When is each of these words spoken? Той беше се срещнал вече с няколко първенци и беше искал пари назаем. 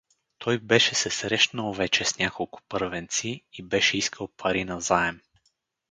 Той 0.37 0.57
беше 0.57 0.95
се 0.95 1.09
срещнал 1.09 1.73
вече 1.73 2.05
с 2.05 2.19
няколко 2.19 2.61
първенци 2.69 3.41
и 3.53 3.63
беше 3.63 3.97
искал 3.97 4.27
пари 4.27 4.63
назаем. 4.63 5.21